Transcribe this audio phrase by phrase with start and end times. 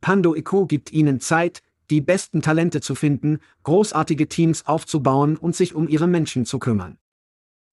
[0.00, 5.74] Pando IQ gibt Ihnen Zeit, die besten Talente zu finden, großartige Teams aufzubauen und sich
[5.74, 6.98] um Ihre Menschen zu kümmern.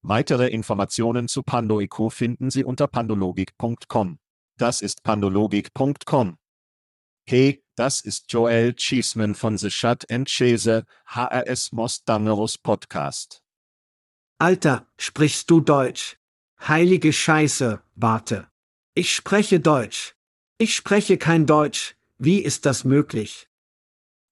[0.01, 4.19] Weitere Informationen zu Pando IQ finden Sie unter pandologik.com.
[4.57, 6.37] Das ist pandologik.com.
[7.27, 13.43] Hey, das ist Joel Cheeseman von The Shut and Chase, HRS Mostangerus Podcast.
[14.39, 16.17] Alter, sprichst du Deutsch?
[16.59, 18.47] Heilige Scheiße, warte.
[18.93, 20.15] Ich spreche Deutsch.
[20.57, 21.96] Ich spreche kein Deutsch.
[22.17, 23.47] Wie ist das möglich?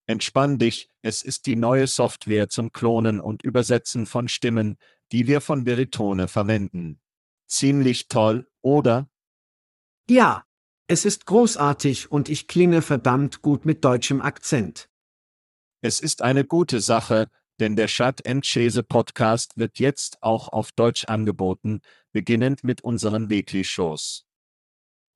[0.08, 4.78] Entspann dich, es ist die neue Software zum Klonen und Übersetzen von Stimmen,
[5.12, 7.00] die wir von Veritone verwenden.
[7.48, 9.10] Ziemlich toll, oder?
[10.10, 10.46] Ja,
[10.88, 14.90] es ist großartig und ich klinge verdammt gut mit deutschem Akzent.
[15.82, 17.90] Es ist eine gute Sache, denn der
[18.26, 24.26] and Chase Podcast wird jetzt auch auf Deutsch angeboten, beginnend mit unseren Weekly-Shows.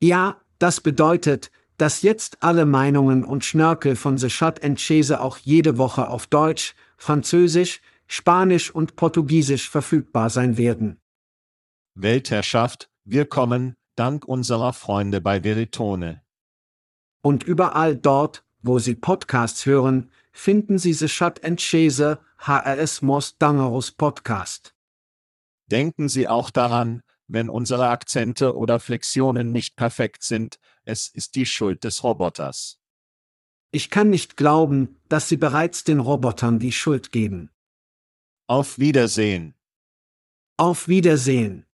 [0.02, 5.38] Ja, das bedeutet, dass jetzt alle Meinungen und Schnörkel von The Shut and Chase auch
[5.38, 11.00] jede Woche auf Deutsch, Französisch, Spanisch und Portugiesisch verfügbar sein werden.
[11.96, 16.22] Weltherrschaft, wir kommen, dank unserer Freunde bei Veritone.
[17.22, 23.42] Und überall dort, wo Sie Podcasts hören, finden Sie The Shut and Chase HRS Most
[23.42, 24.76] Dangerous Podcast.
[25.68, 31.46] Denken Sie auch daran, wenn unsere Akzente oder Flexionen nicht perfekt sind, es ist die
[31.46, 32.80] Schuld des Roboters.
[33.72, 37.52] Ich kann nicht glauben, dass Sie bereits den Robotern die Schuld geben.
[38.48, 39.54] Auf Wiedersehen.
[40.58, 41.69] Auf Wiedersehen.